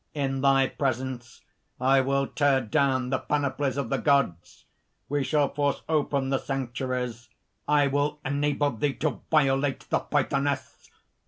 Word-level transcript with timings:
"In 0.15 0.41
thy 0.41 0.65
presence 0.65 1.41
I 1.79 2.01
will 2.01 2.25
tear 2.25 2.59
down 2.59 3.11
the 3.11 3.19
panoplies 3.19 3.77
of 3.77 3.89
the 3.91 3.99
Gods; 3.99 4.65
we 5.07 5.23
shall 5.23 5.53
force 5.53 5.83
open 5.87 6.29
the 6.31 6.39
sanctuaries, 6.39 7.29
I 7.67 7.85
will 7.85 8.19
enable 8.25 8.71
thee 8.71 8.95
to 8.95 9.21
violate 9.29 9.81
the 9.91 9.99
Pythoness!" 9.99 10.89